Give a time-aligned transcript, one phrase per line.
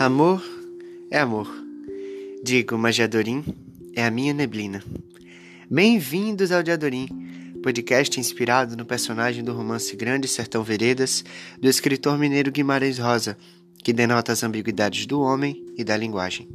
[0.00, 0.42] Amor
[1.10, 1.46] é amor.
[2.42, 3.44] Digo, mas Jadorim
[3.94, 4.82] é a minha neblina.
[5.70, 7.06] Bem-vindos ao Diadorim,
[7.62, 11.22] podcast inspirado no personagem do romance Grande Sertão Veredas,
[11.60, 13.36] do escritor mineiro Guimarães Rosa,
[13.84, 16.48] que denota as ambiguidades do homem e da linguagem.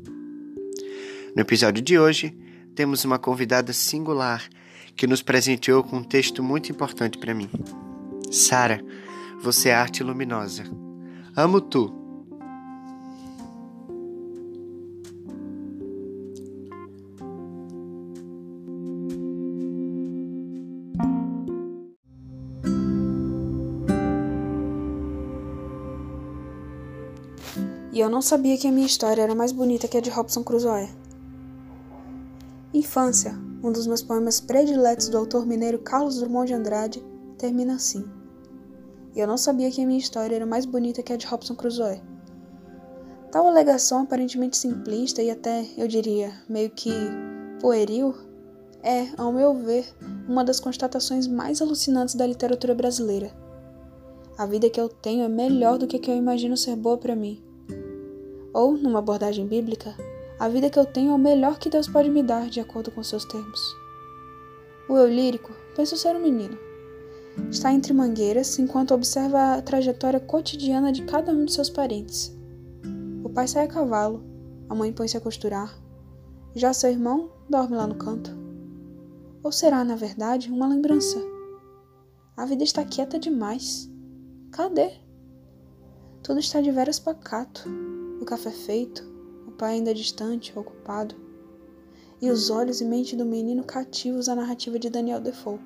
[1.36, 2.36] No episódio de hoje,
[2.73, 4.43] temos uma convidada singular
[4.96, 7.51] que nos presenteou com um texto muito importante para mim.
[8.32, 8.84] Sara,
[9.39, 10.64] você é arte luminosa.
[11.36, 12.04] Amo tu
[27.96, 30.44] E eu não sabia que a minha história era mais bonita que a de Robson
[30.44, 30.90] Crusoe.
[32.73, 37.06] Infância, um dos meus poemas prediletos do autor mineiro Carlos Drummond de Andrade,
[37.38, 38.04] termina assim.
[39.16, 41.56] E eu não sabia que a minha história era mais bonita que a de Robson
[41.56, 42.02] Crusoe.
[43.32, 46.92] Tal alegação aparentemente simplista e até, eu diria, meio que
[47.62, 48.14] pueril,
[48.84, 49.86] é, ao meu ver,
[50.28, 53.32] uma das constatações mais alucinantes da literatura brasileira.
[54.38, 56.98] A vida que eu tenho é melhor do que a que eu imagino ser boa
[56.98, 57.45] para mim.
[58.56, 59.94] Ou, numa abordagem bíblica,
[60.39, 62.89] a vida que eu tenho é o melhor que Deus pode me dar, de acordo
[62.89, 63.59] com seus termos.
[64.88, 66.58] O eu lírico penso ser um menino.
[67.52, 72.34] Está entre mangueiras enquanto observa a trajetória cotidiana de cada um de seus parentes.
[73.25, 74.23] O pai sai a cavalo,
[74.69, 75.78] a mãe põe-se a costurar,
[76.56, 78.31] já seu irmão dorme lá no canto.
[79.44, 81.19] Ou será, na verdade, uma lembrança?
[82.38, 83.92] A vida está quieta demais.
[84.50, 84.94] Cadê?
[86.23, 87.69] Tudo está de veras pacato
[88.22, 89.04] o café feito,
[89.48, 91.16] o pai ainda distante, ocupado,
[92.22, 95.60] e os olhos e mente do menino cativos à narrativa de Daniel Defoe.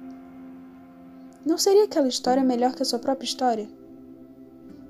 [1.45, 3.69] Não seria aquela história melhor que a sua própria história?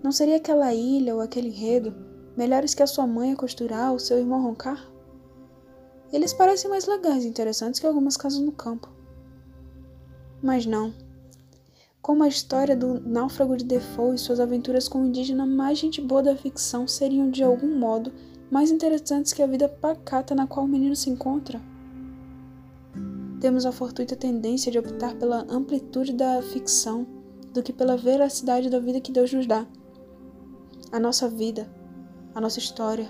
[0.02, 1.94] Não seria aquela ilha ou aquele enredo
[2.36, 4.90] melhores que a sua mãe a costurar ou seu irmão roncar?
[6.12, 8.90] Eles parecem mais legais e interessantes que algumas casas no campo.
[10.42, 10.94] Mas não
[12.02, 16.02] como a história do náufrago de Defoe e suas aventuras com o indígena mais gente
[16.02, 18.12] boa da ficção seriam de algum modo
[18.50, 21.62] mais interessantes que a vida pacata na qual o menino se encontra.
[23.40, 27.06] Temos a fortuita tendência de optar pela amplitude da ficção
[27.54, 29.66] do que pela veracidade da vida que Deus nos dá.
[30.92, 31.70] A nossa vida,
[32.34, 33.10] a nossa história,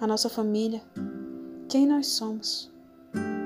[0.00, 0.82] a nossa família,
[1.68, 2.72] quem nós somos.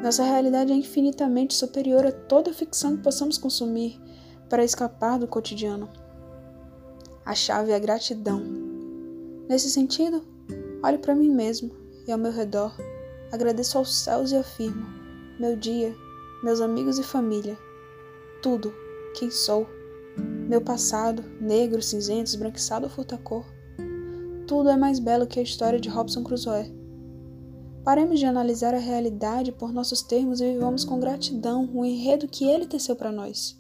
[0.03, 4.01] Nossa realidade é infinitamente superior a toda ficção que possamos consumir
[4.53, 5.89] para escapar do cotidiano.
[7.25, 8.43] A chave é a gratidão.
[9.49, 10.23] Nesse sentido,
[10.85, 11.71] olho para mim mesmo
[12.07, 12.77] e ao meu redor,
[13.33, 14.85] agradeço aos céus e afirmo:
[15.41, 15.97] meu dia,
[16.45, 17.57] meus amigos e família,
[18.43, 18.75] tudo,
[19.15, 19.67] quem sou,
[20.19, 23.47] meu passado, negro, cinzento, esbranquiçado ou furta-cor,
[24.47, 26.71] tudo é mais belo que a história de Robson Crusoe.
[27.83, 32.45] Paremos de analisar a realidade por nossos termos e vivamos com gratidão o enredo que
[32.45, 33.59] ele teceu para nós.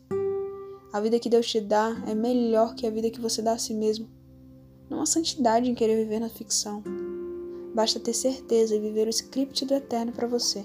[0.92, 3.58] A vida que Deus te dá é melhor que a vida que você dá a
[3.58, 4.10] si mesmo.
[4.90, 6.84] Não há santidade em querer viver na ficção.
[7.74, 10.62] Basta ter certeza e viver o script do eterno para você.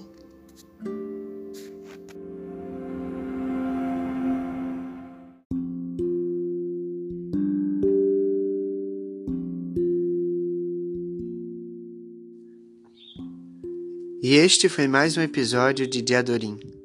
[14.22, 16.77] E este foi mais um episódio de Diadorim.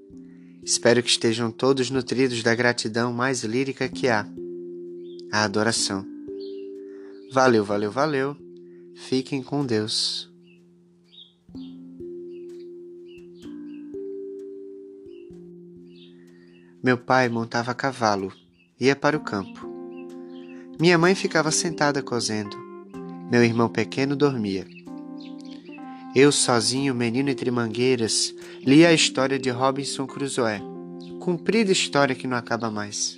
[0.66, 4.26] Espero que estejam todos nutridos da gratidão mais lírica que há,
[5.32, 6.06] a adoração.
[7.34, 8.38] Valeu, valeu, valeu.
[8.96, 10.32] Fiquem com Deus.
[16.82, 18.32] Meu pai montava a cavalo,
[18.80, 19.68] ia para o campo.
[20.80, 22.58] Minha mãe ficava sentada cozendo.
[23.30, 24.66] Meu irmão pequeno dormia.
[26.16, 30.62] Eu, sozinho, menino entre mangueiras, li a história de Robinson Crusoe,
[31.20, 33.18] comprida história que não acaba mais.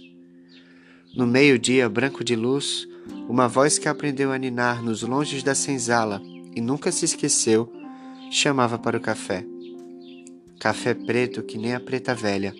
[1.13, 2.87] No meio-dia, branco de luz,
[3.27, 6.21] uma voz que aprendeu a ninar nos longes da senzala
[6.55, 7.69] e nunca se esqueceu,
[8.31, 9.45] chamava para o café.
[10.57, 12.55] Café preto que nem a preta velha.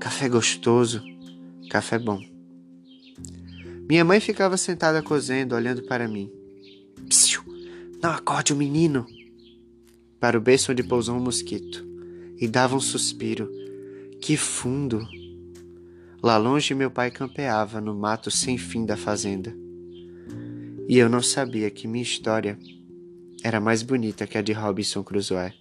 [0.00, 1.02] Café gostoso,
[1.68, 2.22] café bom.
[3.86, 6.32] Minha mãe ficava sentada cozendo, olhando para mim.
[7.06, 7.42] Psiu,
[8.02, 9.17] não acorde o menino!
[10.20, 11.86] Para o berço onde pousou um mosquito,
[12.36, 13.50] e dava um suspiro.
[14.20, 15.06] Que fundo!
[16.22, 19.54] Lá longe meu pai campeava no mato sem fim da fazenda.
[20.88, 22.58] E eu não sabia que minha história
[23.44, 25.52] era mais bonita que a de Robinson Crusoe.